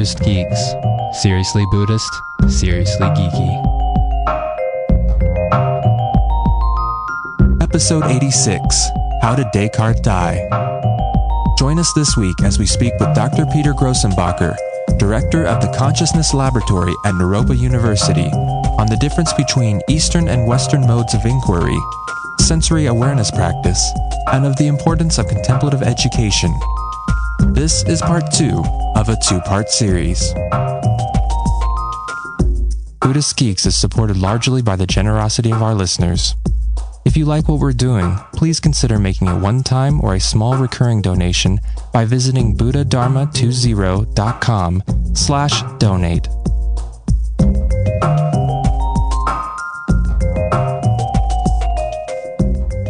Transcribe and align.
Buddhist 0.00 0.24
Geeks. 0.24 0.72
Seriously 1.20 1.62
Buddhist, 1.70 2.22
seriously 2.48 3.06
geeky. 3.08 3.50
Episode 7.60 8.04
86 8.04 8.88
How 9.20 9.34
Did 9.34 9.48
Descartes 9.52 10.00
Die? 10.00 10.48
Join 11.58 11.78
us 11.78 11.92
this 11.92 12.16
week 12.16 12.34
as 12.42 12.58
we 12.58 12.64
speak 12.64 12.94
with 12.98 13.14
Dr. 13.14 13.44
Peter 13.52 13.74
Grossenbacher, 13.74 14.56
Director 14.96 15.44
of 15.44 15.60
the 15.60 15.70
Consciousness 15.76 16.32
Laboratory 16.32 16.94
at 17.04 17.12
Naropa 17.12 17.54
University, 17.54 18.30
on 18.80 18.86
the 18.86 18.96
difference 19.02 19.34
between 19.34 19.82
Eastern 19.90 20.28
and 20.28 20.46
Western 20.46 20.80
modes 20.86 21.12
of 21.12 21.26
inquiry, 21.26 21.76
sensory 22.38 22.86
awareness 22.86 23.30
practice, 23.30 23.92
and 24.32 24.46
of 24.46 24.56
the 24.56 24.66
importance 24.66 25.18
of 25.18 25.28
contemplative 25.28 25.82
education. 25.82 26.58
This 27.52 27.84
is 27.84 28.00
part 28.00 28.32
two 28.32 28.64
of 29.00 29.08
a 29.08 29.16
two 29.16 29.40
part 29.40 29.68
series. 29.70 30.34
Buddhist 33.00 33.34
Geeks 33.38 33.64
is 33.64 33.74
supported 33.74 34.18
largely 34.18 34.60
by 34.60 34.76
the 34.76 34.86
generosity 34.86 35.50
of 35.50 35.62
our 35.62 35.74
listeners. 35.74 36.34
If 37.06 37.16
you 37.16 37.24
like 37.24 37.48
what 37.48 37.60
we're 37.60 37.72
doing, 37.72 38.18
please 38.34 38.60
consider 38.60 38.98
making 38.98 39.28
a 39.28 39.38
one 39.38 39.62
time 39.62 40.04
or 40.04 40.14
a 40.14 40.20
small 40.20 40.58
recurring 40.58 41.00
donation 41.00 41.60
by 41.94 42.04
visiting 42.04 42.54
buddhadharma20.com 42.54 44.82
slash 45.14 45.62
donate. 45.78 46.28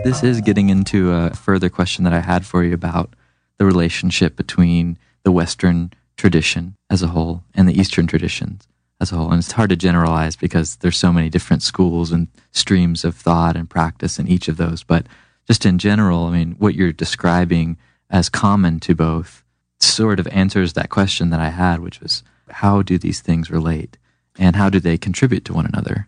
This 0.02 0.24
is 0.24 0.40
getting 0.40 0.70
into 0.70 1.12
a 1.12 1.30
further 1.30 1.68
question 1.68 2.02
that 2.02 2.12
I 2.12 2.18
had 2.18 2.44
for 2.44 2.64
you 2.64 2.74
about 2.74 3.14
the 3.58 3.64
relationship 3.64 4.34
between 4.34 4.98
the 5.22 5.30
Western 5.30 5.92
tradition 6.20 6.76
as 6.90 7.02
a 7.02 7.08
whole 7.08 7.42
and 7.54 7.66
the 7.66 7.80
Eastern 7.80 8.06
traditions 8.06 8.68
as 9.00 9.10
a 9.10 9.16
whole. 9.16 9.30
And 9.30 9.38
it's 9.38 9.52
hard 9.52 9.70
to 9.70 9.76
generalize 9.76 10.36
because 10.36 10.76
there's 10.76 10.98
so 10.98 11.12
many 11.12 11.30
different 11.30 11.62
schools 11.62 12.12
and 12.12 12.28
streams 12.52 13.06
of 13.06 13.16
thought 13.16 13.56
and 13.56 13.70
practice 13.70 14.18
in 14.18 14.28
each 14.28 14.46
of 14.46 14.58
those. 14.58 14.82
But 14.82 15.06
just 15.46 15.64
in 15.64 15.78
general, 15.78 16.26
I 16.26 16.32
mean, 16.32 16.56
what 16.58 16.74
you're 16.74 16.92
describing 16.92 17.78
as 18.10 18.28
common 18.28 18.80
to 18.80 18.94
both 18.94 19.42
sort 19.78 20.20
of 20.20 20.28
answers 20.28 20.74
that 20.74 20.90
question 20.90 21.30
that 21.30 21.40
I 21.40 21.48
had, 21.48 21.80
which 21.80 22.00
was 22.00 22.22
how 22.50 22.82
do 22.82 22.98
these 22.98 23.20
things 23.20 23.50
relate 23.50 23.96
and 24.38 24.56
how 24.56 24.68
do 24.68 24.78
they 24.78 24.98
contribute 24.98 25.46
to 25.46 25.54
one 25.54 25.64
another? 25.64 26.06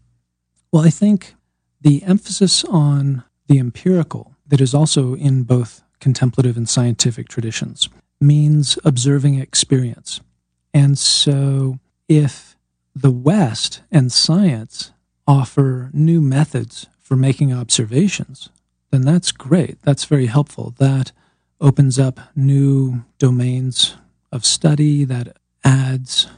Well, 0.71 0.85
I 0.85 0.91
think 0.91 1.35
the 1.81 2.03
emphasis 2.03 2.65
on 2.65 3.25
the 3.49 3.59
empirical 3.59 4.35
that 4.47 4.61
is 4.61 4.75
also 4.75 5.15
in 5.15 5.45
both 5.45 5.83
contemplative 6.01 6.59
and 6.59 6.69
scientific 6.69 7.29
traditions 7.29 7.89
means 8.23 8.79
observing 8.85 9.39
experience. 9.39 10.21
And 10.73 10.99
so 10.99 11.79
if 12.09 12.57
the 12.95 13.11
West 13.11 13.83
and 13.91 14.13
science 14.13 14.93
offer 15.27 15.91
new 15.93 16.21
methods 16.21 16.87
for 17.01 17.17
making 17.17 17.53
observations, 17.53 18.49
then 18.91 19.03
that's 19.03 19.33
great. 19.33 19.81
That's 19.83 20.05
very 20.05 20.27
helpful. 20.27 20.75
That 20.79 21.13
opens 21.61 21.99
up 21.99 22.21
new 22.35 23.05
domains 23.19 23.97
of 24.31 24.45
study 24.45 25.05
that 25.05 25.37
adds 25.65 26.29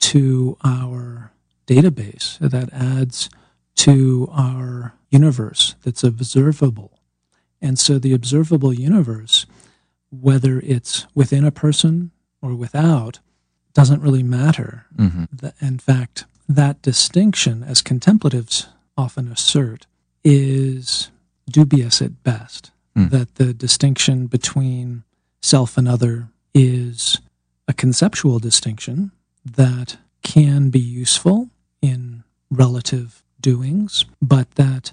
to 0.00 0.56
our 0.64 1.32
database, 1.66 2.38
that 2.38 2.72
adds 2.72 3.30
to 3.76 4.28
our 4.32 4.94
universe 5.10 5.74
that's 5.82 6.04
observable. 6.04 6.98
And 7.62 7.78
so 7.78 7.98
the 7.98 8.12
observable 8.12 8.74
universe, 8.74 9.46
whether 10.20 10.60
it's 10.60 11.06
within 11.14 11.44
a 11.44 11.50
person 11.50 12.10
or 12.42 12.54
without, 12.54 13.20
doesn't 13.72 14.02
really 14.02 14.22
matter. 14.22 14.86
Mm-hmm. 14.96 15.46
In 15.60 15.78
fact, 15.78 16.24
that 16.48 16.82
distinction, 16.82 17.62
as 17.62 17.82
contemplatives 17.82 18.68
often 18.96 19.28
assert, 19.28 19.86
is 20.22 21.10
dubious 21.48 22.00
at 22.00 22.22
best. 22.22 22.70
Mm. 22.96 23.10
That 23.10 23.34
the 23.36 23.52
distinction 23.52 24.26
between 24.26 25.02
self 25.42 25.76
and 25.76 25.88
other 25.88 26.28
is 26.54 27.20
a 27.66 27.72
conceptual 27.72 28.38
distinction 28.38 29.10
that 29.44 29.96
can 30.22 30.70
be 30.70 30.80
useful 30.80 31.50
in 31.82 32.22
relative 32.50 33.22
doings, 33.40 34.04
but 34.22 34.52
that 34.52 34.92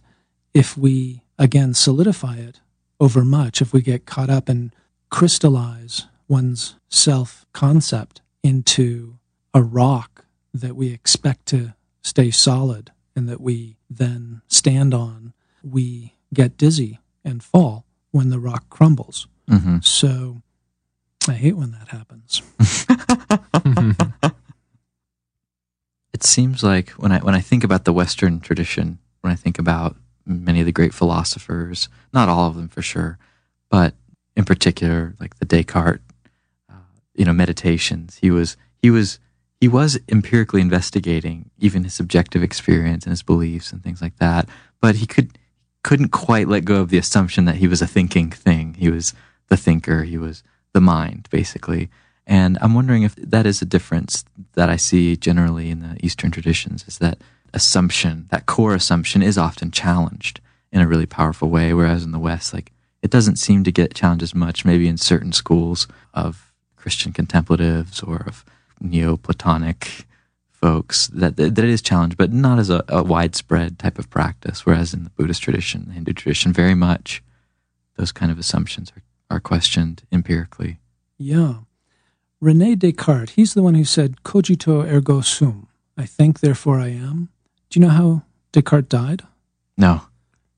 if 0.54 0.76
we 0.78 1.22
again 1.38 1.74
solidify 1.74 2.38
it 2.38 2.60
over 3.00 3.24
much, 3.24 3.62
if 3.62 3.72
we 3.72 3.82
get 3.82 4.06
caught 4.06 4.30
up 4.30 4.50
and 4.50 4.74
crystallize 5.12 6.08
one's 6.28 6.76
self 6.90 7.46
concept 7.54 8.22
into 8.42 9.20
a 9.54 9.62
rock 9.62 10.26
that 10.54 10.76
we 10.76 10.92
expect 10.92 11.46
to 11.48 11.74
stay 12.02 12.32
solid 12.32 12.92
and 13.16 13.30
that 13.30 13.40
we 13.42 13.78
then 13.90 14.42
stand 14.48 14.94
on, 14.94 15.34
we 15.64 16.16
get 16.34 16.58
dizzy 16.58 17.00
and 17.24 17.44
fall 17.44 17.86
when 18.12 18.30
the 18.30 18.40
rock 18.40 18.70
crumbles. 18.70 19.28
Mm-hmm. 19.50 19.78
So 19.82 20.42
I 21.28 21.34
hate 21.34 21.58
when 21.58 21.72
that 21.72 21.90
happens. 21.90 22.42
It 26.22 26.26
seems 26.26 26.64
like 26.64 26.92
when 26.92 27.12
I 27.12 27.18
when 27.18 27.34
I 27.34 27.42
think 27.42 27.64
about 27.64 27.84
the 27.84 27.92
Western 27.92 28.42
tradition, 28.42 29.00
when 29.22 29.34
I 29.34 29.36
think 29.36 29.58
about 29.58 29.96
many 30.24 30.60
of 30.60 30.68
the 30.68 30.72
great 30.72 30.94
philosophers, 30.94 31.90
not 32.14 32.30
all 32.30 32.46
of 32.46 32.56
them 32.56 32.68
for 32.68 32.84
sure, 32.84 33.18
but 33.72 33.96
in 34.36 34.46
particular, 34.46 35.16
like 35.20 35.38
the 35.40 35.46
Descartes, 35.46 36.02
uh, 36.70 36.76
you 37.14 37.26
know, 37.26 37.34
meditations. 37.34 38.18
He 38.22 38.32
was 38.32 38.58
he 38.82 38.90
was 38.90 39.20
he 39.60 39.68
was 39.68 40.00
empirically 40.10 40.62
investigating 40.62 41.52
even 41.60 41.84
his 41.84 41.94
subjective 41.94 42.44
experience 42.44 43.06
and 43.06 43.12
his 43.12 43.24
beliefs 43.24 43.72
and 43.72 43.84
things 43.84 44.02
like 44.02 44.18
that, 44.18 44.48
but 44.80 44.96
he 44.96 45.06
could 45.06 45.38
couldn't 45.84 46.10
quite 46.10 46.48
let 46.48 46.66
go 46.66 46.82
of 46.82 46.90
the 46.90 46.98
assumption 46.98 47.46
that 47.46 47.56
he 47.56 47.68
was 47.68 47.82
a 47.82 47.88
thinking 47.88 48.30
thing. 48.30 48.76
He 48.76 48.90
was 48.90 49.14
the 49.48 49.58
thinker. 49.58 50.04
He 50.04 50.18
was 50.18 50.44
the 50.74 50.82
mind, 50.82 51.28
basically. 51.30 51.90
And 52.28 52.58
I'm 52.62 52.74
wondering 52.74 53.04
if 53.04 53.16
that 53.16 53.46
is 53.46 53.62
a 53.62 53.66
difference 53.66 54.24
that 54.54 54.70
I 54.70 54.76
see 54.76 55.18
generally 55.18 55.70
in 55.70 55.80
the 55.80 55.98
Eastern 56.06 56.32
traditions 56.32 56.86
is 56.88 57.00
that 57.00 57.18
assumption, 57.54 58.28
that 58.30 58.46
core 58.46 58.76
assumption 58.76 59.22
is 59.22 59.38
often 59.38 59.72
challenged 59.72 60.40
in 60.72 60.82
a 60.82 60.88
really 60.88 61.06
powerful 61.06 61.50
way. 61.50 61.74
Whereas 61.74 62.04
in 62.04 62.12
the 62.12 62.20
West, 62.20 62.54
like 62.54 62.72
it 63.02 63.12
doesn't 63.12 63.38
seem 63.38 63.64
to 63.64 63.72
get 63.72 63.94
challenged 63.94 64.24
as 64.24 64.36
much, 64.36 64.66
maybe 64.66 64.88
in 64.88 64.98
certain 64.98 65.32
schools 65.32 65.88
of 66.14 66.52
Christian 66.76 67.12
contemplatives 67.12 68.02
or 68.02 68.24
of 68.28 68.46
Neoplatonic 68.80 70.06
folks 70.52 71.08
that, 71.08 71.38
that 71.38 71.58
it 71.58 71.66
is 71.66 71.82
challenged, 71.82 72.18
but 72.18 72.32
not 72.32 72.60
as 72.60 72.70
a, 72.70 72.84
a 72.88 73.04
widespread 73.04 73.80
type 73.80 73.98
of 73.98 74.10
practice. 74.10 74.66
Whereas 74.66 74.94
in 74.94 75.04
the 75.04 75.10
Buddhist 75.12 75.42
tradition, 75.42 75.86
the 75.88 75.94
Hindu 75.94 76.14
tradition, 76.14 76.54
very 76.54 76.76
much 76.76 77.24
those 77.98 78.12
kind 78.12 78.32
of 78.32 78.38
assumptions 78.38 78.92
are, 78.96 79.36
are 79.36 79.40
questioned 79.40 80.04
empirically. 80.12 80.78
Yeah. 81.18 81.56
Rene 82.40 82.76
Descartes, 82.76 83.32
he's 83.32 83.54
the 83.54 83.64
one 83.64 83.76
who 83.76 83.86
said, 83.86 84.24
cogito 84.24 84.82
ergo 84.82 85.22
sum. 85.22 85.68
I 85.98 86.06
think, 86.06 86.40
therefore 86.40 86.80
I 86.80 86.88
am. 86.88 87.30
Do 87.70 87.80
you 87.80 87.86
know 87.86 87.92
how 87.92 88.24
Descartes 88.52 88.90
died? 88.90 89.24
No. 89.78 90.04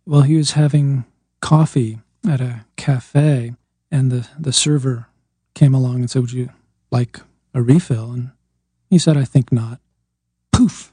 Well, 0.06 0.22
he 0.22 0.36
was 0.36 0.52
having 0.52 1.06
coffee 1.42 2.00
at 2.28 2.42
a 2.42 2.66
cafe, 2.76 3.54
and 3.92 4.12
the, 4.12 4.28
the 4.40 4.54
server 4.54 5.08
came 5.54 5.74
along 5.74 5.96
and 5.96 6.10
said, 6.10 6.22
Would 6.22 6.32
you 6.32 6.50
like 6.92 7.20
a 7.54 7.62
refill? 7.62 8.12
And 8.12 8.32
he 8.90 8.98
said, 8.98 9.18
I 9.18 9.26
think 9.26 9.52
not. 9.52 9.80
Poof! 10.52 10.92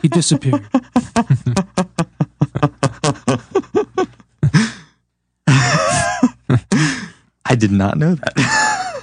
he 0.00 0.08
disappeared. 0.08 0.66
I 7.44 7.54
did 7.56 7.70
not 7.70 7.98
know 7.98 8.14
that. 8.14 9.02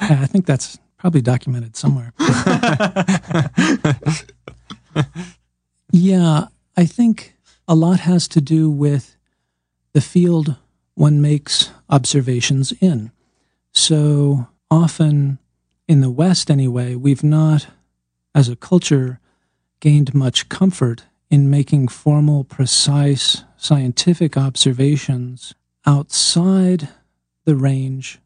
I 0.00 0.26
think 0.26 0.46
that's 0.46 0.78
probably 0.98 1.22
documented 1.22 1.76
somewhere. 1.76 2.12
yeah, 5.92 6.46
I 6.76 6.86
think 6.86 7.36
a 7.68 7.74
lot 7.74 8.00
has 8.00 8.26
to 8.28 8.40
do 8.40 8.68
with 8.68 9.16
the 9.92 10.00
field 10.00 10.56
one 10.94 11.20
makes 11.20 11.70
observations 11.90 12.72
in. 12.80 13.10
So 13.72 14.48
often, 14.70 15.38
in 15.88 16.00
the 16.00 16.10
West 16.10 16.50
anyway, 16.50 16.94
we've 16.94 17.24
not, 17.24 17.66
as 18.34 18.48
a 18.48 18.56
culture, 18.56 19.20
gained 19.80 20.14
much 20.14 20.48
comfort 20.48 21.04
in 21.30 21.50
making 21.50 21.88
formal, 21.88 22.44
precise 22.44 23.44
scientific 23.56 24.36
observations 24.36 25.54
outside 25.86 26.88
the 27.44 27.56
range 27.56 28.18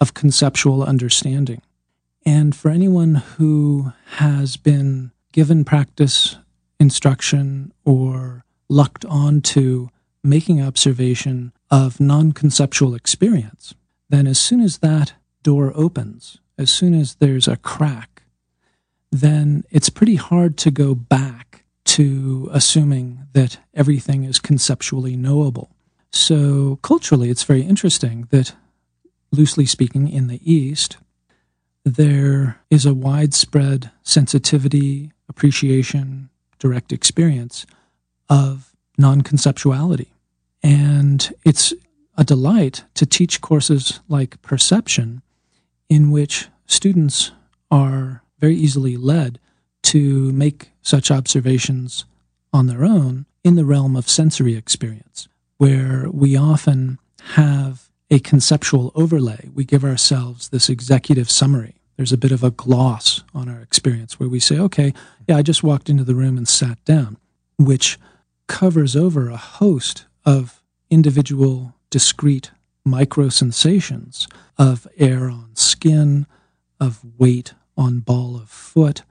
of 0.00 0.14
conceptual 0.14 0.82
understanding. 0.82 1.62
And 2.26 2.54
for 2.54 2.70
anyone 2.70 3.16
who 3.16 3.92
has 4.16 4.56
been 4.56 5.12
given 5.32 5.64
practice 5.64 6.36
instruction 6.78 7.72
or 7.84 8.44
lucked 8.68 9.04
onto 9.06 9.88
making 10.22 10.60
observation 10.60 11.52
of 11.70 12.00
non 12.00 12.32
conceptual 12.32 12.94
experience, 12.94 13.74
then 14.08 14.26
as 14.26 14.38
soon 14.38 14.60
as 14.60 14.78
that 14.78 15.14
door 15.42 15.72
opens, 15.74 16.38
as 16.56 16.70
soon 16.70 16.94
as 16.94 17.16
there's 17.16 17.48
a 17.48 17.56
crack 17.56 18.18
then 19.10 19.64
it's 19.70 19.90
pretty 19.90 20.16
hard 20.16 20.56
to 20.58 20.70
go 20.70 20.94
back 20.94 21.64
to 21.84 22.48
assuming 22.52 23.26
that 23.32 23.58
everything 23.74 24.24
is 24.24 24.38
conceptually 24.38 25.16
knowable. 25.16 25.70
So, 26.10 26.78
culturally, 26.82 27.30
it's 27.30 27.44
very 27.44 27.62
interesting 27.62 28.28
that, 28.30 28.54
loosely 29.30 29.66
speaking, 29.66 30.08
in 30.08 30.26
the 30.26 30.40
East, 30.50 30.98
there 31.84 32.60
is 32.70 32.84
a 32.84 32.94
widespread 32.94 33.90
sensitivity, 34.02 35.12
appreciation, 35.28 36.28
direct 36.58 36.92
experience 36.92 37.66
of 38.28 38.74
non 38.98 39.22
conceptuality. 39.22 40.08
And 40.62 41.32
it's 41.44 41.72
a 42.16 42.24
delight 42.24 42.84
to 42.94 43.06
teach 43.06 43.40
courses 43.40 44.00
like 44.08 44.42
perception, 44.42 45.22
in 45.88 46.10
which 46.10 46.48
students 46.66 47.32
are 47.70 48.22
very 48.38 48.56
easily 48.56 48.96
led 48.96 49.38
to 49.82 50.32
make 50.32 50.70
such 50.82 51.10
observations 51.10 52.04
on 52.52 52.66
their 52.66 52.84
own 52.84 53.26
in 53.44 53.54
the 53.54 53.64
realm 53.64 53.96
of 53.96 54.08
sensory 54.08 54.56
experience, 54.56 55.28
where 55.58 56.06
we 56.10 56.36
often 56.36 56.98
have 57.34 57.88
a 58.10 58.18
conceptual 58.18 58.90
overlay. 58.94 59.48
We 59.54 59.64
give 59.64 59.84
ourselves 59.84 60.48
this 60.48 60.68
executive 60.68 61.30
summary. 61.30 61.74
There's 61.96 62.12
a 62.12 62.18
bit 62.18 62.32
of 62.32 62.44
a 62.44 62.50
gloss 62.50 63.22
on 63.34 63.48
our 63.48 63.60
experience 63.60 64.18
where 64.18 64.28
we 64.28 64.40
say, 64.40 64.58
okay, 64.58 64.94
yeah, 65.26 65.36
I 65.36 65.42
just 65.42 65.62
walked 65.62 65.90
into 65.90 66.04
the 66.04 66.14
room 66.14 66.36
and 66.36 66.48
sat 66.48 66.82
down, 66.84 67.16
which 67.58 67.98
covers 68.46 68.96
over 68.96 69.28
a 69.28 69.36
host 69.36 70.06
of 70.28 70.60
individual 70.90 71.74
discrete 71.88 72.50
micro 72.84 73.30
sensations 73.30 74.28
of 74.58 74.86
air 74.98 75.30
on 75.30 75.48
skin, 75.54 76.26
of 76.78 77.00
weight 77.16 77.54
on 77.78 78.00
ball 78.00 78.36
of 78.36 78.50
foot, 78.50 79.04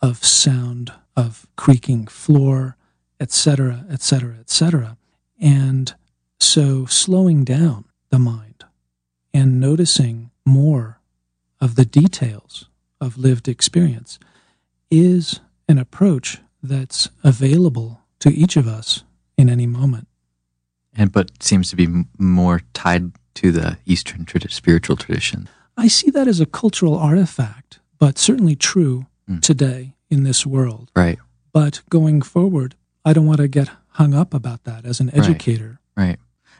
of 0.00 0.24
sound 0.24 0.90
of 1.14 1.46
creaking 1.56 2.06
floor, 2.06 2.78
etc., 3.20 3.84
etc., 3.90 4.36
etc. 4.40 4.96
And 5.38 5.94
so 6.40 6.86
slowing 6.86 7.44
down 7.44 7.84
the 8.08 8.18
mind 8.18 8.64
and 9.34 9.60
noticing 9.60 10.30
more 10.46 10.98
of 11.60 11.74
the 11.74 11.84
details 11.84 12.70
of 13.02 13.18
lived 13.18 13.48
experience 13.48 14.18
is 14.90 15.40
an 15.68 15.76
approach 15.76 16.38
that's 16.62 17.10
available 17.22 18.00
to 18.20 18.30
each 18.30 18.56
of 18.56 18.66
us 18.66 19.04
in 19.36 19.50
any 19.50 19.66
moment 19.66 20.08
and 20.96 21.12
but 21.12 21.42
seems 21.42 21.70
to 21.70 21.76
be 21.76 21.84
m- 21.84 22.08
more 22.18 22.62
tied 22.72 23.12
to 23.34 23.52
the 23.52 23.78
Eastern 23.86 24.24
trad- 24.24 24.50
spiritual 24.50 24.96
tradition. 24.96 25.48
I 25.76 25.88
see 25.88 26.10
that 26.10 26.28
as 26.28 26.40
a 26.40 26.46
cultural 26.46 26.96
artifact, 26.96 27.80
but 27.98 28.18
certainly 28.18 28.54
true 28.54 29.06
mm. 29.28 29.40
today 29.40 29.94
in 30.10 30.22
this 30.22 30.46
world. 30.46 30.90
Right. 30.94 31.18
But 31.52 31.82
going 31.90 32.22
forward, 32.22 32.74
I 33.04 33.12
don't 33.12 33.26
want 33.26 33.38
to 33.38 33.48
get 33.48 33.70
hung 33.90 34.14
up 34.14 34.34
about 34.34 34.64
that 34.64 34.84
as 34.84 35.00
an 35.00 35.14
educator. 35.14 35.80
Right. 35.96 36.06
right. 36.06 36.18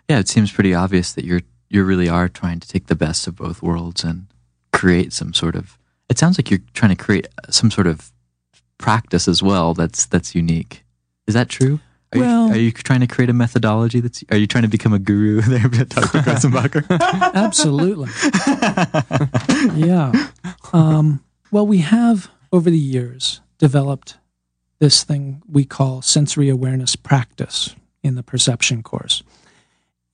Yeah, 0.08 0.18
it 0.18 0.28
seems 0.28 0.52
pretty 0.52 0.74
obvious 0.74 1.12
that 1.12 1.24
you're 1.24 1.40
you 1.70 1.82
really 1.82 2.08
are 2.08 2.28
trying 2.28 2.60
to 2.60 2.68
take 2.68 2.86
the 2.86 2.94
best 2.94 3.26
of 3.26 3.36
both 3.36 3.62
worlds 3.62 4.04
and 4.04 4.26
create 4.72 5.12
some 5.12 5.32
sort 5.32 5.56
of. 5.56 5.78
It 6.08 6.18
sounds 6.18 6.38
like 6.38 6.50
you're 6.50 6.60
trying 6.74 6.94
to 6.94 7.02
create 7.02 7.26
some 7.50 7.70
sort 7.70 7.86
of 7.86 8.12
practice 8.78 9.26
as 9.26 9.42
well. 9.42 9.74
That's 9.74 10.06
that's 10.06 10.34
unique. 10.34 10.84
Is 11.26 11.34
that 11.34 11.48
true? 11.48 11.80
Are, 12.14 12.20
well, 12.20 12.46
you, 12.48 12.52
are 12.52 12.58
you 12.58 12.72
trying 12.72 13.00
to 13.00 13.06
create 13.06 13.30
a 13.30 13.32
methodology 13.32 14.00
that's? 14.00 14.22
Are 14.30 14.36
you 14.36 14.46
trying 14.46 14.62
to 14.62 14.68
become 14.68 14.92
a 14.92 14.98
guru 14.98 15.40
there, 15.40 15.60
Dr. 15.68 16.18
Grossenbacher? 16.18 16.86
Absolutely. 17.34 18.08
yeah. 19.78 20.28
Um, 20.72 21.24
well, 21.50 21.66
we 21.66 21.78
have 21.78 22.30
over 22.52 22.70
the 22.70 22.78
years 22.78 23.40
developed 23.58 24.18
this 24.78 25.02
thing 25.02 25.42
we 25.48 25.64
call 25.64 26.02
sensory 26.02 26.48
awareness 26.48 26.94
practice 26.96 27.74
in 28.02 28.14
the 28.14 28.22
perception 28.22 28.82
course, 28.82 29.22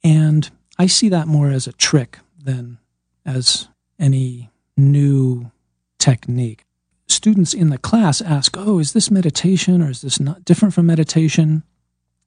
and 0.03 0.51
I 0.79 0.87
see 0.87 1.09
that 1.11 1.27
more 1.29 1.51
as 1.51 1.67
a 1.67 1.73
trick 1.73 2.19
than 2.43 2.79
as 3.27 3.69
any 3.99 4.51
new 4.77 5.51
technique. 5.99 6.65
Students 7.09 7.53
in 7.53 7.71
the 7.71 7.79
class 7.79 8.23
ask, 8.23 8.57
"Oh, 8.57 8.79
is 8.79 8.93
this 8.93 9.11
meditation 9.11 9.83
or 9.83 9.91
is 9.91 10.01
this 10.01 10.19
not 10.19 10.45
different 10.45 10.73
from 10.73 10.87
meditation?" 10.87 11.65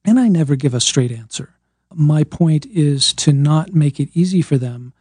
And 0.04 0.18
I 0.20 0.28
never 0.28 0.56
give 0.56 0.74
a 0.74 0.80
straight 0.80 1.12
answer. 1.12 1.54
My 1.92 2.24
point 2.24 2.66
is 2.66 3.12
to 3.14 3.32
not 3.32 3.74
make 3.74 4.00
it 4.00 4.10
easy 4.14 4.42
for 4.42 4.58
them 4.58 4.92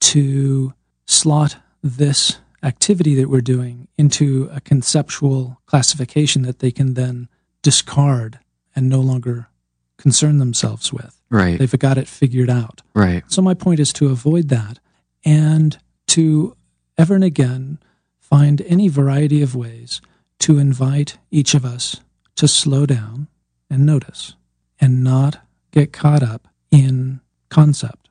to 0.00 0.74
slot 1.06 1.56
this 1.82 2.38
activity 2.62 3.14
that 3.14 3.30
we're 3.30 3.40
doing 3.40 3.88
into 3.96 4.50
a 4.52 4.60
conceptual 4.60 5.60
classification 5.66 6.42
that 6.42 6.58
they 6.58 6.70
can 6.70 6.94
then 6.94 7.28
discard 7.62 8.38
and 8.74 8.88
no 8.88 9.00
longer 9.00 9.48
concern 9.96 10.38
themselves 10.38 10.92
with. 10.92 11.20
Right. 11.30 11.58
They've 11.58 11.78
got 11.78 11.98
it 11.98 12.08
figured 12.08 12.50
out. 12.50 12.82
Right. 12.94 13.22
So 13.28 13.42
my 13.42 13.54
point 13.54 13.80
is 13.80 13.92
to 13.94 14.08
avoid 14.08 14.48
that 14.48 14.78
and 15.24 15.78
to 16.08 16.56
ever 16.98 17.14
and 17.14 17.24
again 17.24 17.78
find 18.18 18.60
any 18.62 18.88
variety 18.88 19.42
of 19.42 19.54
ways 19.54 20.00
to 20.40 20.58
invite 20.58 21.18
each 21.30 21.54
of 21.54 21.64
us 21.64 22.00
to 22.36 22.48
slow 22.48 22.86
down 22.86 23.28
and 23.68 23.84
notice 23.84 24.34
and 24.80 25.04
not 25.04 25.46
get 25.70 25.92
caught 25.92 26.22
up 26.22 26.48
in 26.70 27.20
concept. 27.48 28.08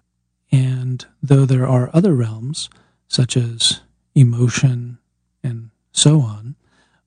And 0.51 1.05
though 1.21 1.45
there 1.45 1.67
are 1.67 1.89
other 1.93 2.13
realms, 2.13 2.69
such 3.07 3.35
as 3.35 3.81
emotion 4.15 4.99
and 5.43 5.71
so 5.91 6.21
on, 6.21 6.55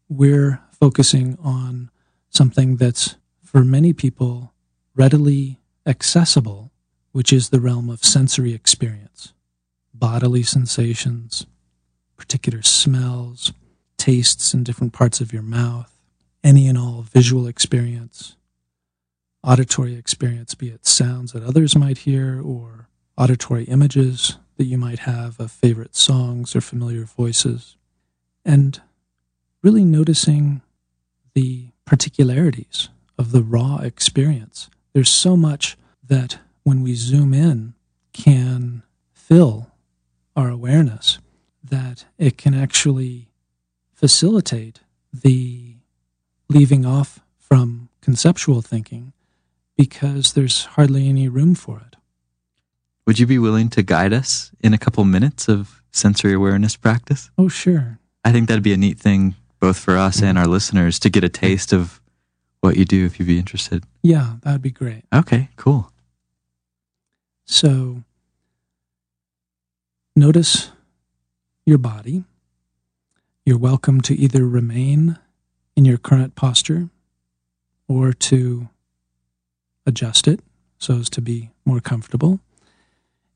we're 0.09 0.61
focusing 0.73 1.39
on 1.43 1.91
something 2.29 2.77
that's 2.77 3.17
for 3.43 3.65
many 3.65 3.93
people 3.93 4.53
readily 4.95 5.61
accessible, 5.87 6.71
which 7.13 7.33
is 7.33 7.49
the 7.49 7.61
realm 7.61 7.91
of 7.91 8.05
sensory 8.05 8.55
experience, 8.55 9.33
bodily 9.95 10.43
sensations, 10.43 11.47
particular 12.17 12.63
smells, 12.63 13.53
tastes 13.97 14.55
in 14.55 14.65
different 14.65 14.93
parts 14.93 15.21
of 15.21 15.33
your 15.33 15.43
mouth, 15.43 16.01
any 16.43 16.67
and 16.67 16.77
all 16.77 17.03
visual 17.03 17.47
experience, 17.47 18.37
auditory 19.45 19.95
experience, 19.95 20.55
be 20.55 20.69
it 20.69 20.87
sounds 20.87 21.33
that 21.33 21.43
others 21.43 21.77
might 21.77 21.99
hear 21.99 22.41
or 22.41 22.89
auditory 23.17 23.65
images 23.65 24.37
that 24.57 24.65
you 24.65 24.79
might 24.79 25.01
have 25.01 25.39
of 25.41 25.51
favorite 25.51 25.97
songs 25.97 26.55
or 26.55 26.61
familiar 26.61 27.05
voices, 27.05 27.77
and 28.45 28.81
really 29.63 29.85
noticing 29.85 30.61
the 31.35 31.69
particularities 31.85 32.89
of 33.19 33.33
the 33.33 33.43
raw 33.43 33.79
experience. 33.79 34.69
There's 34.93 35.11
so 35.11 35.37
much 35.37 35.77
that 36.07 36.39
when 36.63 36.83
we 36.83 36.95
zoom 36.95 37.35
in 37.35 37.75
can 38.13 38.83
fill 39.13 39.71
our 40.37 40.49
awareness 40.49 41.19
that 41.65 42.05
it 42.19 42.37
can 42.37 42.55
actually 42.55 43.29
facilitate 43.93 44.81
the 45.13 45.77
leaving 46.49 46.85
off 46.85 47.21
from 47.39 47.89
conceptual 48.01 48.61
thinking 48.63 49.13
because 49.77 50.33
there's 50.33 50.65
hardly 50.65 51.09
any 51.09 51.29
room 51.29 51.55
for 51.55 51.79
it. 51.79 51.97
Would 53.07 53.19
you 53.19 53.27
be 53.27 53.39
willing 53.39 53.69
to 53.71 53.83
guide 53.83 54.13
us 54.13 54.53
in 54.61 54.73
a 54.73 54.79
couple 54.79 55.05
minutes 55.05 55.49
of 55.49 55.83
sensory 55.91 56.35
awareness 56.35 56.77
practice? 56.77 57.31
Oh, 57.37 57.49
sure. 57.49 57.99
I 58.25 58.33
think 58.33 58.49
that'd 58.49 58.63
be 58.63 58.73
a 58.73 58.77
neat 58.77 58.99
thing 58.99 59.35
both 59.59 59.79
for 59.79 59.97
us 59.97 60.23
and 60.23 60.39
our 60.39 60.47
listeners 60.47 60.99
to 61.01 61.11
get 61.11 61.25
a 61.25 61.29
taste 61.29 61.73
of 61.73 62.01
what 62.61 62.77
you 62.77 62.85
do 62.85 63.05
if 63.05 63.19
you'd 63.19 63.27
be 63.27 63.39
interested. 63.39 63.85
Yeah, 64.03 64.35
that'd 64.43 64.63
be 64.63 64.71
great. 64.71 65.05
Okay, 65.13 65.49
cool. 65.57 65.93
So 67.45 68.03
notice 70.15 70.71
your 71.67 71.79
body. 71.79 72.25
You're 73.45 73.59
welcome 73.59 74.01
to 74.03 74.15
either 74.15 74.47
remain 74.47 75.19
in 75.77 75.85
your 75.85 75.99
current 75.99 76.37
posture 76.37 76.89
or 77.89 78.13
to 78.13 78.69
adjust 79.87 80.29
it 80.29 80.41
so 80.79 80.99
as 80.99 81.11
to 81.11 81.21
be 81.21 81.51
more 81.65 81.81
comfortable. 81.81 82.41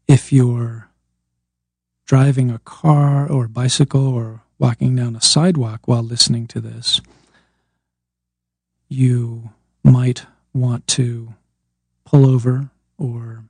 If 0.09 0.33
you're 0.33 0.89
driving 2.07 2.51
a 2.51 2.61
car 2.61 3.29
or 3.31 3.45
a 3.45 3.49
bicycle 3.49 4.07
or 4.09 4.43
walking 4.59 4.97
down 4.97 5.17
a 5.17 5.21
sidewalk 5.21 5.87
while 5.87 6.03
listening 6.03 6.47
to 6.49 6.61
this, 6.61 7.01
you 8.89 9.51
might 9.83 10.27
want 10.55 10.87
to 10.87 11.35
pull 12.05 12.29
over 12.29 12.71
or 12.99 13.45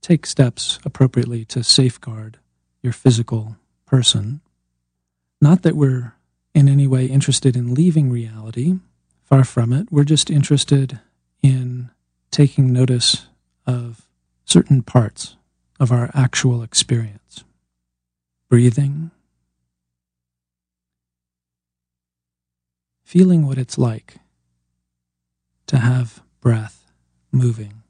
take 0.00 0.26
steps 0.26 0.78
appropriately 0.84 1.44
to 1.44 1.62
safeguard 1.62 2.38
your 2.82 2.92
physical 2.92 3.56
person. 3.86 4.40
Not 5.40 5.62
that 5.62 5.76
we're 5.76 6.14
in 6.54 6.68
any 6.68 6.86
way 6.86 7.06
interested 7.06 7.56
in 7.56 7.74
leaving 7.74 8.10
reality, 8.10 8.74
far 9.22 9.44
from 9.44 9.72
it. 9.72 9.88
We're 9.90 10.04
just 10.04 10.30
interested 10.30 10.92
in 10.92 11.00
taking 12.30 12.72
notice 12.72 13.26
of 13.66 14.02
certain 14.44 14.82
parts 14.82 15.36
of 15.78 15.90
our 15.90 16.10
actual 16.14 16.62
experience. 16.62 17.44
Breathing, 18.48 19.10
feeling 23.04 23.46
what 23.46 23.58
it's 23.58 23.78
like 23.78 24.16
to 25.66 25.78
have 25.78 26.22
breath 26.40 26.90
moving. 27.32 27.82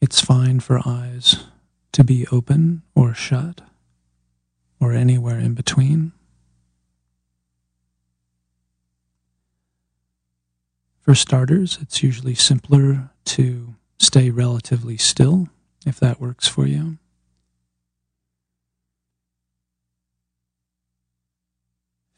It's 0.00 0.20
fine 0.20 0.60
for 0.60 0.80
eyes 0.84 1.44
to 1.92 2.04
be 2.04 2.26
open 2.30 2.82
or 2.94 3.14
shut 3.14 3.60
or 4.80 4.92
anywhere 4.92 5.38
in 5.38 5.54
between. 5.54 6.12
For 11.04 11.14
starters, 11.14 11.78
it's 11.82 12.02
usually 12.02 12.34
simpler 12.34 13.10
to 13.26 13.74
stay 13.98 14.30
relatively 14.30 14.96
still 14.96 15.48
if 15.84 16.00
that 16.00 16.18
works 16.18 16.48
for 16.48 16.66
you. 16.66 16.96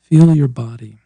Feel 0.03 0.37
your 0.37 0.47
body. 0.47 0.99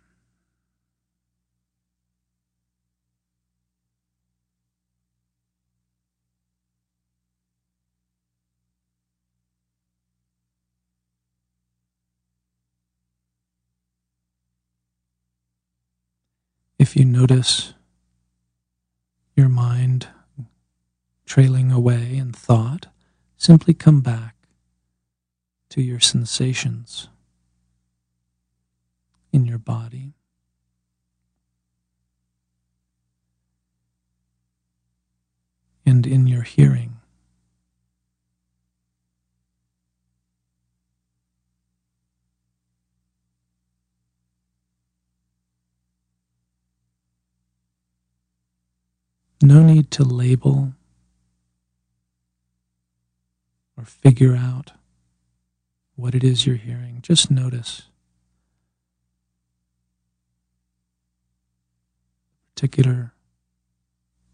If 16.91 16.97
you 16.97 17.05
notice 17.05 17.75
your 19.37 19.49
mind 19.49 20.09
trailing 21.25 21.71
away 21.71 22.17
in 22.17 22.33
thought, 22.33 22.89
simply 23.37 23.75
come 23.75 24.01
back 24.01 24.35
to 25.69 25.81
your 25.81 26.01
sensations 26.01 27.07
in 29.33 29.45
your 29.45 29.59
body. 29.59 30.15
And 35.87 36.09
in 36.09 36.27
your 36.27 36.43
hearing. 36.43 37.00
No 49.43 49.63
need 49.63 49.91
to 49.93 50.05
label 50.05 50.75
or 53.77 53.85
figure 53.85 54.37
out 54.37 54.73
what 55.97 56.15
it 56.15 56.23
is 56.23 56.47
you're 56.47 56.57
hearing. 56.57 57.01
Just 57.03 57.31
notice. 57.31 57.83
particular 62.61 63.15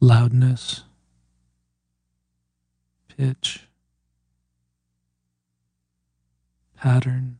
loudness, 0.00 0.82
pitch, 3.06 3.68
pattern. 6.76 7.38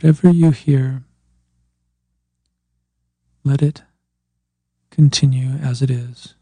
Whatever 0.00 0.30
you 0.30 0.52
hear, 0.52 1.02
let 3.42 3.60
it 3.62 3.82
continue 4.92 5.56
as 5.60 5.82
it 5.82 5.90
is 5.90 6.36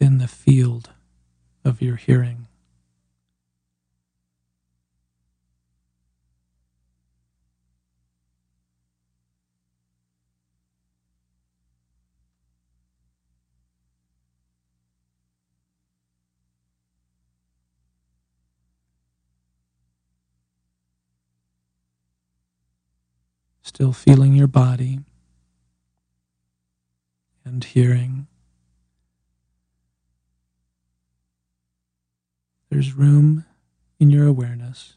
within 0.00 0.16
the 0.16 0.28
field 0.28 0.88
of 1.66 1.82
your 1.82 1.96
hearing. 1.96 2.47
Still 23.78 23.92
feeling 23.92 24.32
your 24.32 24.48
body 24.48 24.98
and 27.44 27.62
hearing. 27.62 28.26
There's 32.70 32.94
room 32.94 33.44
in 34.00 34.10
your 34.10 34.26
awareness 34.26 34.94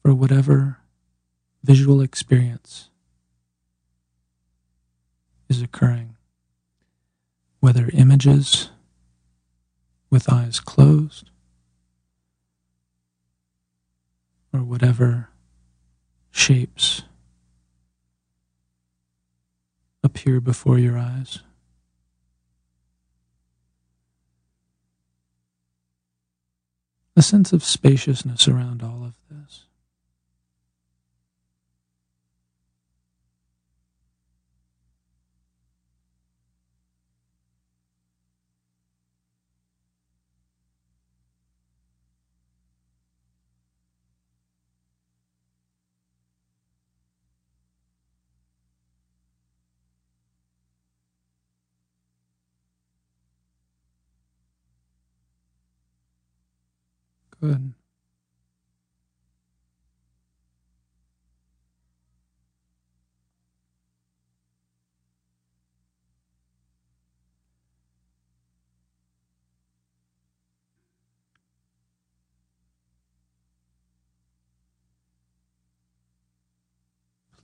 for 0.00 0.14
whatever 0.14 0.78
visual 1.64 2.00
experience 2.00 2.88
is 5.48 5.60
occurring, 5.60 6.14
whether 7.58 7.90
images 7.92 8.70
with 10.08 10.32
eyes 10.32 10.60
closed 10.60 11.30
or 14.52 14.60
whatever 14.60 15.30
shapes 16.30 17.02
appear 20.08 20.40
before 20.40 20.78
your 20.78 20.98
eyes. 20.98 21.40
a 27.18 27.22
sense 27.22 27.52
of 27.52 27.64
spaciousness 27.64 28.46
around 28.46 28.80
all 28.80 29.02
of 29.04 29.14
this. 29.28 29.64
Good. 57.40 57.72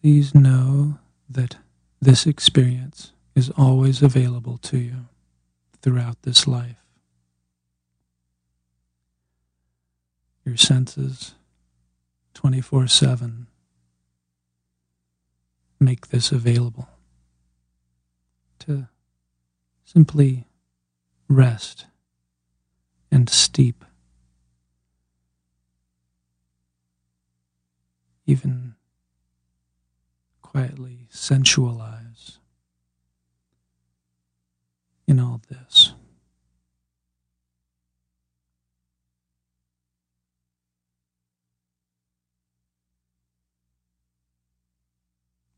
Please 0.02 0.34
know 0.34 0.98
that 1.30 1.56
this 2.00 2.26
experience 2.26 3.12
is 3.34 3.50
always 3.56 4.02
available 4.02 4.58
to 4.58 4.78
you 4.78 5.06
throughout 5.82 6.22
this 6.22 6.46
life. 6.46 6.83
Your 10.44 10.56
senses 10.56 11.34
24 12.34 12.86
7. 12.86 13.46
Make 15.80 16.08
this 16.08 16.32
available 16.32 16.88
to 18.60 18.88
simply 19.84 20.46
rest 21.28 21.86
and 23.10 23.28
steep, 23.28 23.84
even 28.26 28.74
quietly 30.42 31.08
sensualize 31.12 32.38
in 35.06 35.20
all 35.20 35.40
this. 35.48 35.94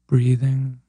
breathing. 0.07 0.81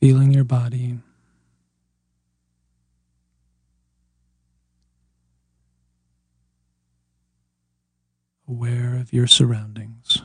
Feeling 0.00 0.32
your 0.32 0.44
body. 0.44 0.98
Aware 8.48 8.96
of 8.96 9.12
your 9.12 9.26
surroundings. 9.26 10.22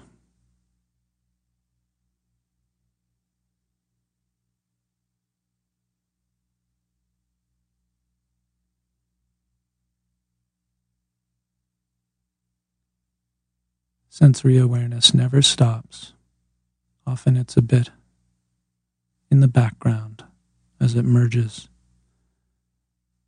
Sensory 14.16 14.60
awareness 14.60 15.12
never 15.16 15.42
stops. 15.42 16.14
Often 17.08 17.36
it's 17.36 17.58
a 17.58 17.64
bit 17.64 17.90
in 19.32 19.40
the 19.40 19.48
background 19.48 20.24
as 20.80 20.94
it 20.94 21.02
merges 21.04 21.68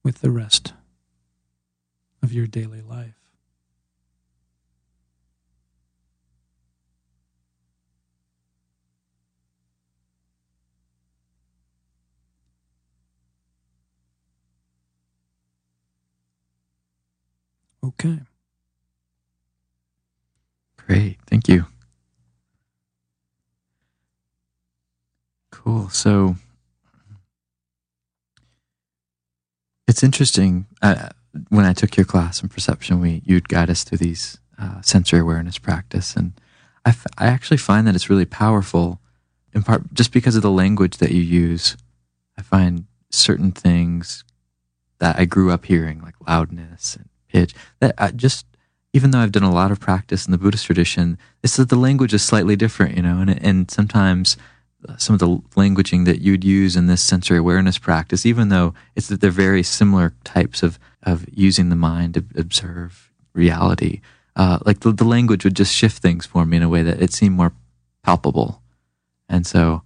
with 0.04 0.22
the 0.22 0.30
rest 0.30 0.74
of 2.22 2.32
your 2.32 2.46
daily 2.46 2.82
life. 2.82 3.16
Okay. 17.84 18.20
Great. 20.86 21.18
Thank 21.28 21.48
you. 21.48 21.66
Cool. 25.52 25.90
So 25.90 26.36
it's 29.88 30.04
interesting. 30.04 30.68
Uh, 30.82 31.10
when 31.50 31.66
I 31.66 31.74
took 31.74 31.98
your 31.98 32.06
class 32.06 32.42
in 32.44 32.50
perception, 32.50 33.00
we 33.00 33.22
you'd 33.26 33.50
guide 33.50 33.70
us 33.70 33.84
through 33.84 33.98
these 33.98 34.38
uh, 34.60 34.82
sensory 34.82 35.20
awareness 35.20 35.58
practice, 35.58 36.16
and 36.16 36.34
I, 36.86 36.90
f- 36.90 37.08
I 37.18 37.28
actually 37.28 37.58
find 37.58 37.88
that 37.88 37.96
it's 37.96 38.10
really 38.10 38.26
powerful. 38.26 39.00
In 39.54 39.64
part, 39.64 39.94
just 39.94 40.12
because 40.12 40.36
of 40.36 40.42
the 40.42 40.52
language 40.52 40.98
that 40.98 41.12
you 41.12 41.22
use, 41.22 41.78
I 42.38 42.42
find 42.42 42.86
certain 43.10 43.52
things 43.52 44.24
that 45.00 45.18
I 45.18 45.26
grew 45.26 45.50
up 45.52 45.66
hearing, 45.66 46.02
like 46.02 46.16
loudness 46.28 46.96
and 46.96 47.10
pitch, 47.30 47.56
that 47.80 47.96
I 47.98 48.12
just 48.12 48.46
even 48.96 49.12
though 49.12 49.20
I've 49.20 49.32
done 49.38 49.44
a 49.44 49.52
lot 49.52 49.72
of 49.72 49.80
practice 49.80 50.26
in 50.26 50.32
the 50.32 50.38
Buddhist 50.38 50.66
tradition, 50.66 51.18
it's 51.44 51.58
that 51.58 51.70
the 51.70 51.76
language 51.76 52.14
is 52.14 52.24
slightly 52.24 52.56
different, 52.56 52.96
you 52.96 53.04
know, 53.04 53.20
and 53.20 53.30
and 53.44 53.70
sometimes 53.70 54.38
some 54.98 55.14
of 55.14 55.20
the 55.20 55.38
languaging 55.56 56.06
that 56.06 56.22
you'd 56.22 56.44
use 56.44 56.76
in 56.76 56.88
this 56.88 57.02
sensory 57.02 57.38
awareness 57.38 57.78
practice, 57.78 58.26
even 58.26 58.50
though 58.50 58.74
it's 58.96 59.08
that 59.08 59.22
they're 59.22 59.32
very 59.32 59.64
similar 59.64 60.14
types 60.24 60.64
of, 60.64 60.80
of 61.04 61.26
using 61.34 61.70
the 61.70 61.76
mind 61.76 62.14
to 62.14 62.24
observe 62.38 63.12
reality, 63.34 64.02
uh, 64.36 64.60
like 64.66 64.82
the, 64.82 64.92
the 64.92 65.04
language 65.04 65.44
would 65.44 65.56
just 65.56 65.74
shift 65.74 66.02
things 66.02 66.26
for 66.26 66.46
me 66.46 66.58
in 66.58 66.64
a 66.64 66.70
way 66.70 66.84
that 66.84 67.02
it 67.02 67.12
seemed 67.14 67.36
more 67.36 67.54
palpable. 68.04 68.62
And 69.28 69.46
so 69.48 69.82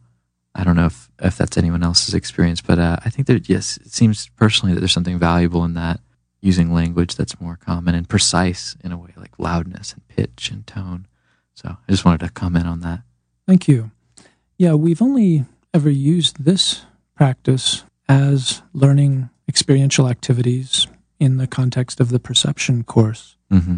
I 0.53 0.63
don't 0.63 0.75
know 0.75 0.87
if, 0.87 1.09
if 1.19 1.37
that's 1.37 1.57
anyone 1.57 1.83
else's 1.83 2.13
experience, 2.13 2.61
but 2.61 2.79
uh, 2.79 2.97
I 3.05 3.09
think 3.09 3.27
that, 3.27 3.47
yes, 3.47 3.77
it 3.77 3.91
seems 3.91 4.29
personally 4.35 4.73
that 4.73 4.81
there's 4.81 4.91
something 4.91 5.19
valuable 5.19 5.63
in 5.63 5.75
that 5.75 5.99
using 6.41 6.73
language 6.73 7.15
that's 7.15 7.39
more 7.39 7.57
common 7.57 7.95
and 7.95 8.07
precise 8.07 8.75
in 8.83 8.91
a 8.91 8.97
way, 8.97 9.13
like 9.17 9.37
loudness 9.37 9.93
and 9.93 10.07
pitch 10.07 10.51
and 10.51 10.65
tone. 10.65 11.07
So 11.53 11.69
I 11.69 11.91
just 11.91 12.05
wanted 12.05 12.21
to 12.21 12.29
comment 12.29 12.67
on 12.67 12.79
that. 12.81 13.01
Thank 13.47 13.67
you. 13.67 13.91
Yeah, 14.57 14.73
we've 14.73 15.01
only 15.01 15.45
ever 15.73 15.89
used 15.89 16.43
this 16.43 16.85
practice 17.15 17.83
as 18.07 18.61
learning 18.73 19.29
experiential 19.47 20.07
activities 20.07 20.87
in 21.19 21.37
the 21.37 21.47
context 21.47 21.99
of 21.99 22.09
the 22.09 22.19
perception 22.19 22.83
course. 22.83 23.35
Mm-hmm. 23.51 23.77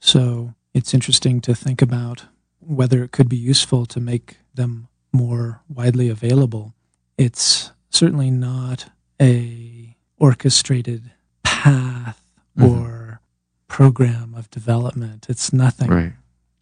So 0.00 0.54
it's 0.74 0.94
interesting 0.94 1.40
to 1.42 1.54
think 1.54 1.80
about 1.82 2.24
whether 2.58 3.02
it 3.02 3.12
could 3.12 3.28
be 3.28 3.36
useful 3.36 3.86
to 3.86 4.00
make 4.00 4.38
them 4.54 4.88
more 5.12 5.62
widely 5.68 6.08
available. 6.08 6.74
It's 7.16 7.72
certainly 7.90 8.30
not 8.30 8.90
a 9.20 9.96
orchestrated 10.18 11.12
path 11.60 12.22
Mhm. 12.56 12.68
or 12.70 13.20
program 13.68 14.34
of 14.34 14.50
development. 14.50 15.26
It's 15.28 15.52
nothing 15.52 15.90
Right. 15.90 16.12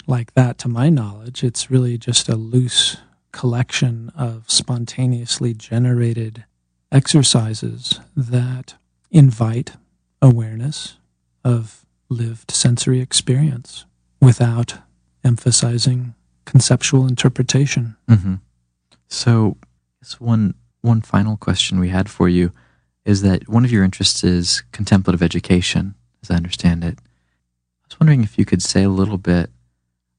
like 0.07 0.35
that 0.35 0.59
to 0.59 0.69
my 0.69 0.89
knowledge. 0.91 1.43
It's 1.45 1.71
really 1.71 1.97
just 1.99 2.29
a 2.29 2.37
loose 2.37 2.97
collection 3.33 4.11
of 4.11 4.45
spontaneously 4.51 5.55
generated 5.55 6.45
exercises 6.91 8.01
that 8.17 8.75
invite 9.11 9.77
awareness 10.21 10.97
of 11.45 11.85
lived 12.09 12.51
sensory 12.51 13.01
experience 13.01 13.85
without 14.21 14.79
emphasizing 15.25 16.15
conceptual 16.45 17.07
interpretation. 17.07 17.97
Mm-hmm. 18.09 18.35
So, 19.09 19.57
this 20.01 20.21
one 20.21 20.55
one 20.81 21.01
final 21.03 21.37
question 21.37 21.79
we 21.81 21.89
had 21.89 22.09
for 22.09 22.29
you 22.29 22.53
is 23.09 23.23
that 23.23 23.49
one 23.49 23.65
of 23.65 23.73
your 23.73 23.85
interests 23.85 24.23
is 24.23 24.63
contemplative 24.71 25.23
education, 25.23 25.95
as 26.23 26.31
I 26.31 26.35
understand 26.35 26.85
it. 26.85 26.99
I 26.99 27.87
was 27.89 27.99
wondering 27.99 28.23
if 28.23 28.37
you 28.37 28.45
could 28.45 28.63
say 28.63 28.83
a 28.83 28.91
little 28.91 29.17
bit 29.17 29.49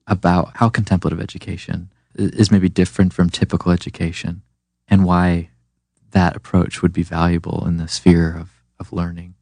about 0.08 0.58
how 0.58 0.70
contemplative 0.70 1.22
education 1.22 1.92
is 2.16 2.50
maybe 2.50 2.68
different 2.68 3.14
from 3.14 3.30
typical 3.30 3.72
education, 3.72 4.42
and 4.88 5.06
why 5.06 5.52
that 6.10 6.36
approach 6.36 6.82
would 6.82 6.92
be 6.92 7.04
valuable 7.04 7.64
in 7.68 7.78
the 7.78 7.88
sphere 7.88 8.36
of, 8.36 8.50
of 8.80 8.92
learning. 8.92 9.36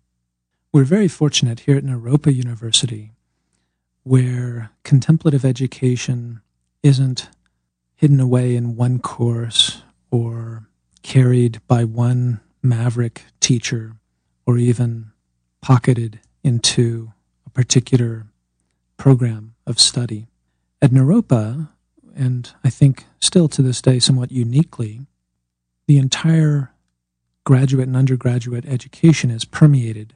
We're 0.74 0.84
very 0.84 1.08
fortunate 1.08 1.62
here 1.62 1.78
at 1.78 1.86
Naropa 1.86 2.36
University 2.36 3.14
where 4.04 4.72
contemplative 4.84 5.46
education 5.46 6.42
isn't 6.84 7.30
hidden 7.96 8.20
away 8.20 8.58
in 8.58 8.76
one 8.76 9.00
course 9.00 9.84
or 10.12 10.68
carried 11.02 11.62
by 11.66 11.86
one 11.86 12.42
maverick 12.62 13.24
teacher 13.40 13.94
or 14.46 14.58
even 14.58 15.12
pocketed 15.62 16.20
into 16.44 17.12
a 17.46 17.50
particular 17.50 18.28
program 18.98 19.56
of 19.66 19.80
study. 19.80 20.28
At 20.82 20.92
Naropa, 20.92 21.70
and 22.16 22.52
I 22.64 22.70
think 22.70 23.06
still 23.20 23.48
to 23.50 23.62
this 23.62 23.82
day 23.82 24.00
somewhat 24.00 24.32
uniquely, 24.32 25.02
the 25.88 25.98
entire 25.98 26.72
graduate 27.46 27.88
and 27.88 27.96
undergraduate 27.96 28.66
education 28.66 29.32
is 29.32 29.46
permeated 29.46 30.14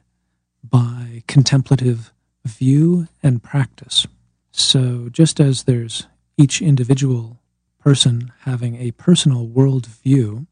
by 0.62 1.22
contemplative 1.26 2.12
view 2.44 3.08
and 3.22 3.42
practice. 3.42 4.06
So, 4.50 5.08
just 5.10 5.40
as 5.40 5.64
there's 5.64 6.06
each 6.36 6.60
individual 6.60 7.40
person 7.78 8.32
having 8.40 8.76
a 8.76 8.90
personal 8.92 9.46
world 9.46 9.86
view, 9.86 10.46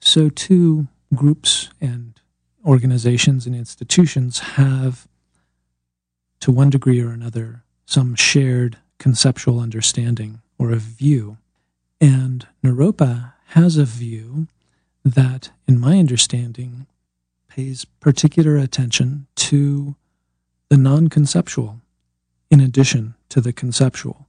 so 0.00 0.28
too 0.28 0.88
groups 1.14 1.70
and 1.80 2.20
organizations 2.64 3.46
and 3.46 3.54
institutions 3.54 4.38
have, 4.40 5.06
to 6.40 6.50
one 6.50 6.70
degree 6.70 7.00
or 7.00 7.10
another, 7.10 7.62
some 7.86 8.14
shared 8.14 8.78
conceptual 8.98 9.60
understanding 9.60 10.40
or 10.58 10.70
a 10.70 10.76
view. 10.76 11.36
And 12.00 12.46
Naropa 12.62 13.32
has 13.48 13.76
a 13.76 13.84
view 13.84 14.48
that, 15.04 15.50
in 15.66 15.78
my 15.78 15.98
understanding, 15.98 16.86
pays 17.48 17.84
particular 17.84 18.56
attention 18.56 19.26
to 19.36 19.96
the 20.68 20.76
non 20.76 21.08
conceptual 21.08 21.80
in 22.50 22.60
addition 22.60 23.14
to 23.28 23.40
the 23.40 23.52
conceptual, 23.52 24.28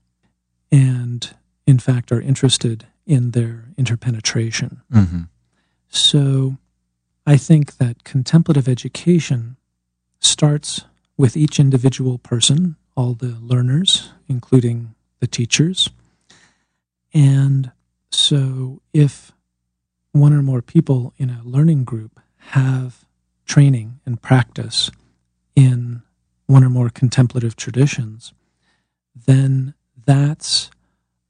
and 0.72 1.34
in 1.66 1.78
fact 1.78 2.10
are 2.10 2.20
interested 2.20 2.86
in 3.06 3.32
their 3.32 3.66
interpenetration. 3.76 4.82
Mm-hmm. 4.92 5.22
So 5.88 6.56
I 7.26 7.36
think 7.36 7.78
that 7.78 8.04
contemplative 8.04 8.68
education 8.68 9.56
starts 10.20 10.82
with 11.16 11.36
each 11.36 11.58
individual 11.58 12.18
person, 12.18 12.76
all 12.96 13.14
the 13.14 13.36
learners, 13.40 14.10
including 14.28 14.94
the 15.18 15.26
teachers. 15.26 15.90
And 17.12 17.72
so 18.10 18.80
if 18.92 19.32
one 20.12 20.32
or 20.32 20.42
more 20.42 20.62
people 20.62 21.12
in 21.16 21.30
a 21.30 21.42
learning 21.42 21.84
group 21.84 22.20
have 22.50 23.04
training 23.44 24.00
and 24.06 24.22
practice 24.22 24.90
in 25.56 26.02
one 26.46 26.62
or 26.62 26.70
more 26.70 26.90
contemplative 26.90 27.56
traditions, 27.56 28.32
then 29.14 29.74
that's 30.04 30.70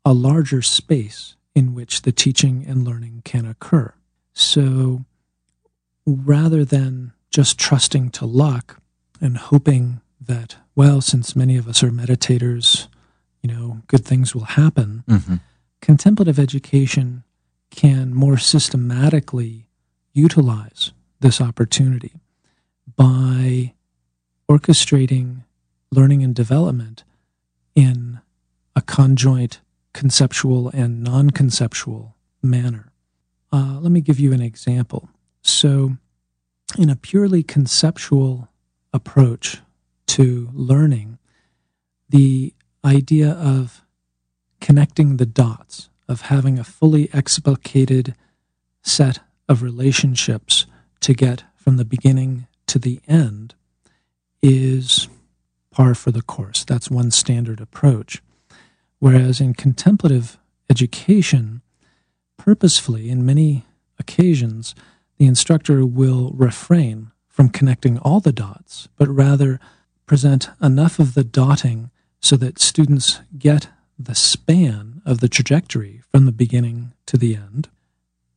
a 0.04 0.12
larger 0.12 0.60
space 0.60 1.36
in 1.54 1.74
which 1.74 2.02
the 2.02 2.12
teaching 2.12 2.66
and 2.68 2.84
learning 2.84 3.22
can 3.24 3.46
occur. 3.46 3.94
So 4.34 5.04
rather 6.06 6.64
than 6.64 7.12
just 7.30 7.58
trusting 7.58 8.10
to 8.10 8.24
luck 8.24 8.80
and 9.20 9.36
hoping 9.36 10.00
that, 10.20 10.56
well, 10.74 11.00
since 11.00 11.36
many 11.36 11.56
of 11.56 11.68
us 11.68 11.82
are 11.82 11.90
meditators, 11.90 12.86
you 13.42 13.50
know, 13.52 13.82
good 13.88 14.04
things 14.04 14.34
will 14.34 14.44
happen, 14.44 15.04
Mm-hmm. 15.08 15.36
contemplative 15.80 16.38
education 16.38 17.24
can 17.70 18.14
more 18.14 18.38
systematically 18.38 19.66
utilize 20.12 20.92
this 21.20 21.40
opportunity 21.40 22.12
by 22.96 23.74
orchestrating 24.48 25.42
learning 25.90 26.22
and 26.22 26.34
development 26.34 27.04
in 27.74 28.20
a 28.74 28.80
conjoint 28.80 29.60
conceptual 29.92 30.68
and 30.70 31.02
non 31.02 31.30
conceptual 31.30 32.14
manner. 32.42 32.90
Uh, 33.52 33.78
let 33.80 33.90
me 33.90 34.00
give 34.00 34.20
you 34.20 34.32
an 34.32 34.42
example. 34.42 35.08
So, 35.46 35.96
in 36.76 36.90
a 36.90 36.96
purely 36.96 37.44
conceptual 37.44 38.48
approach 38.92 39.58
to 40.08 40.50
learning, 40.52 41.18
the 42.08 42.52
idea 42.84 43.30
of 43.30 43.82
connecting 44.60 45.16
the 45.16 45.26
dots, 45.26 45.88
of 46.08 46.22
having 46.22 46.58
a 46.58 46.64
fully 46.64 47.08
explicated 47.12 48.16
set 48.82 49.20
of 49.48 49.62
relationships 49.62 50.66
to 51.00 51.14
get 51.14 51.44
from 51.54 51.76
the 51.76 51.84
beginning 51.84 52.48
to 52.66 52.80
the 52.80 53.00
end, 53.06 53.54
is 54.42 55.08
par 55.70 55.94
for 55.94 56.10
the 56.10 56.22
course. 56.22 56.64
That's 56.64 56.90
one 56.90 57.12
standard 57.12 57.60
approach. 57.60 58.20
Whereas 58.98 59.40
in 59.40 59.54
contemplative 59.54 60.38
education, 60.68 61.62
purposefully, 62.36 63.10
in 63.10 63.24
many 63.24 63.64
occasions, 63.98 64.74
the 65.18 65.26
instructor 65.26 65.86
will 65.86 66.32
refrain 66.32 67.10
from 67.28 67.48
connecting 67.48 67.98
all 67.98 68.20
the 68.20 68.32
dots, 68.32 68.88
but 68.96 69.08
rather 69.08 69.60
present 70.06 70.48
enough 70.62 70.98
of 70.98 71.14
the 71.14 71.24
dotting 71.24 71.90
so 72.20 72.36
that 72.36 72.58
students 72.58 73.20
get 73.38 73.68
the 73.98 74.14
span 74.14 75.02
of 75.04 75.20
the 75.20 75.28
trajectory 75.28 76.02
from 76.10 76.26
the 76.26 76.32
beginning 76.32 76.92
to 77.06 77.16
the 77.16 77.34
end, 77.34 77.68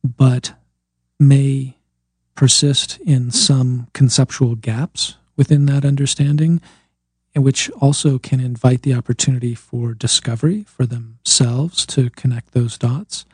but 0.02 0.54
may 1.18 1.76
persist 2.34 2.98
in 3.00 3.30
some 3.30 3.88
conceptual 3.92 4.54
gaps 4.54 5.16
within 5.36 5.66
that 5.66 5.84
understanding, 5.84 6.60
which 7.34 7.70
also 7.72 8.18
can 8.18 8.40
invite 8.40 8.82
the 8.82 8.94
opportunity 8.94 9.54
for 9.54 9.92
discovery 9.92 10.64
for 10.64 10.86
themselves 10.86 11.84
to 11.86 12.10
connect 12.10 12.52
those 12.52 12.78
dots, 12.78 13.24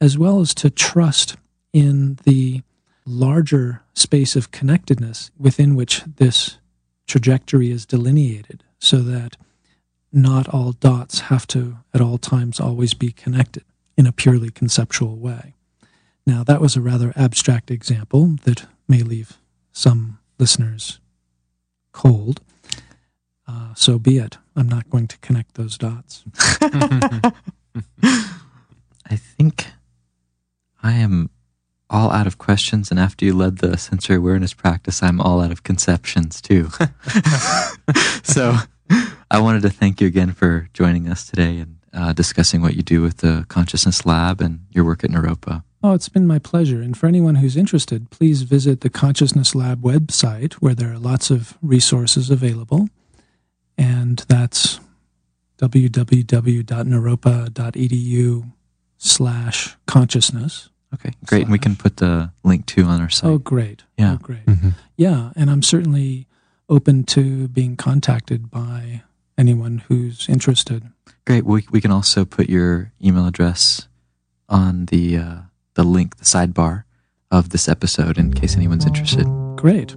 as 0.00 0.16
well 0.18 0.40
as 0.40 0.54
to 0.54 0.70
trust 0.70 1.36
in 1.72 2.18
the 2.24 2.62
larger 3.06 3.82
space 3.94 4.36
of 4.36 4.50
connectedness 4.50 5.30
within 5.38 5.74
which 5.74 6.02
this 6.04 6.58
trajectory 7.06 7.70
is 7.70 7.84
delineated 7.86 8.64
so 8.78 8.98
that 8.98 9.36
not 10.12 10.48
all 10.48 10.72
dots 10.72 11.20
have 11.20 11.46
to 11.48 11.78
at 11.92 12.00
all 12.00 12.18
times 12.18 12.60
always 12.60 12.94
be 12.94 13.10
connected 13.12 13.64
in 13.96 14.06
a 14.06 14.12
purely 14.12 14.50
conceptual 14.50 15.16
way. 15.16 15.54
Now, 16.26 16.42
that 16.44 16.60
was 16.60 16.76
a 16.76 16.80
rather 16.80 17.12
abstract 17.16 17.70
example 17.70 18.36
that 18.44 18.66
may 18.88 19.02
leave 19.02 19.38
some 19.72 20.18
listeners 20.38 21.00
cold. 21.92 22.40
Uh, 23.46 23.74
so 23.74 23.98
be 23.98 24.18
it. 24.18 24.38
I'm 24.56 24.68
not 24.68 24.88
going 24.88 25.06
to 25.08 25.18
connect 25.18 25.54
those 25.54 25.76
dots. 25.76 26.24
I 26.60 27.32
think 29.16 29.66
I 30.82 30.92
am 30.92 31.30
all 31.90 32.10
out 32.10 32.26
of 32.26 32.38
questions, 32.38 32.90
and 32.90 32.98
after 32.98 33.24
you 33.24 33.34
led 33.34 33.58
the 33.58 33.76
sensory 33.76 34.16
awareness 34.16 34.54
practice, 34.54 35.02
I'm 35.02 35.20
all 35.20 35.40
out 35.40 35.52
of 35.52 35.62
conceptions 35.62 36.40
too. 36.40 36.70
so 38.22 38.56
I 39.30 39.40
wanted 39.40 39.62
to 39.62 39.70
thank 39.70 40.00
you 40.00 40.06
again 40.06 40.32
for 40.32 40.68
joining 40.72 41.08
us 41.08 41.26
today 41.26 41.58
and 41.58 41.76
uh, 41.92 42.12
discussing 42.12 42.62
what 42.62 42.74
you 42.74 42.82
do 42.82 43.02
with 43.02 43.18
the 43.18 43.44
Consciousness 43.48 44.04
Lab 44.04 44.40
and 44.40 44.60
your 44.70 44.84
work 44.84 45.04
at 45.04 45.10
Naropa. 45.10 45.62
Oh, 45.82 45.92
it's 45.92 46.08
been 46.08 46.26
my 46.26 46.38
pleasure. 46.38 46.80
And 46.80 46.96
for 46.96 47.06
anyone 47.06 47.36
who's 47.36 47.56
interested, 47.56 48.10
please 48.10 48.42
visit 48.42 48.80
the 48.80 48.90
Consciousness 48.90 49.54
Lab 49.54 49.82
website 49.82 50.54
where 50.54 50.74
there 50.74 50.92
are 50.92 50.98
lots 50.98 51.30
of 51.30 51.56
resources 51.60 52.30
available. 52.30 52.88
And 53.76 54.20
that's 54.28 54.80
www.naropa.edu 55.58 58.52
slash 58.96 59.76
consciousness. 59.86 60.70
Okay, 60.94 61.12
great. 61.26 61.42
And 61.42 61.52
we 61.52 61.58
can 61.58 61.76
put 61.76 61.98
the 61.98 62.30
link 62.42 62.66
too 62.66 62.84
on 62.84 63.00
our 63.00 63.10
site. 63.10 63.30
Oh, 63.30 63.38
great. 63.38 63.82
Yeah. 63.98 64.14
Oh, 64.14 64.16
great. 64.22 64.46
Mm-hmm. 64.46 64.70
Yeah. 64.96 65.30
And 65.36 65.50
I'm 65.50 65.62
certainly 65.62 66.26
open 66.68 67.04
to 67.04 67.48
being 67.48 67.76
contacted 67.76 68.50
by 68.50 69.02
anyone 69.36 69.78
who's 69.88 70.28
interested. 70.28 70.84
Great. 71.26 71.44
We, 71.44 71.66
we 71.70 71.80
can 71.80 71.90
also 71.90 72.24
put 72.24 72.48
your 72.48 72.92
email 73.02 73.26
address 73.26 73.88
on 74.48 74.86
the 74.86 75.16
uh, 75.16 75.36
the 75.74 75.84
link, 75.84 76.16
the 76.16 76.24
sidebar 76.24 76.84
of 77.30 77.50
this 77.50 77.68
episode 77.68 78.18
in 78.18 78.32
case 78.32 78.56
anyone's 78.56 78.86
interested. 78.86 79.26
Great. 79.56 79.96